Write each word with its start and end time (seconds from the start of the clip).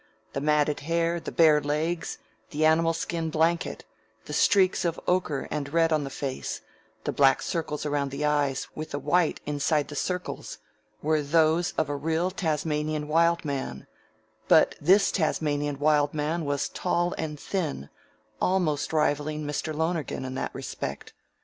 The 0.33 0.41
matted 0.41 0.79
hair, 0.79 1.19
the 1.19 1.31
bare 1.31 1.61
legs, 1.61 2.17
the 2.49 2.65
animal 2.65 2.93
skin 2.93 3.29
blanket, 3.29 3.85
the 4.25 4.33
streaks 4.33 4.83
of 4.83 4.99
ochre 5.07 5.47
and 5.51 5.71
red 5.71 5.93
on 5.93 6.05
the 6.05 6.09
face, 6.09 6.61
the 7.03 7.11
black 7.11 7.39
circles 7.43 7.85
around 7.85 8.09
the 8.09 8.25
eyes 8.25 8.67
with 8.73 8.89
the 8.89 8.97
white 8.97 9.41
inside 9.45 9.89
the 9.89 9.95
circles, 9.95 10.57
were 11.03 11.21
those 11.21 11.75
of 11.77 11.87
a 11.87 11.95
real 11.95 12.31
Tasmanian 12.31 13.07
Wild 13.07 13.45
Man, 13.45 13.85
but 14.47 14.73
this 14.81 15.11
Tasmanian 15.11 15.77
Wild 15.77 16.15
Man 16.15 16.45
was 16.45 16.67
tall 16.69 17.13
and 17.19 17.39
thin, 17.39 17.89
almost 18.41 18.91
rivaling 18.91 19.45
Mr. 19.45 19.71
Lonergan 19.71 20.25
in 20.25 20.33
that 20.33 20.55
respect. 20.55 21.13